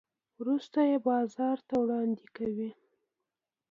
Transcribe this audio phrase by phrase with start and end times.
[0.39, 2.69] وروسته یې بازار ته وړاندې کوي.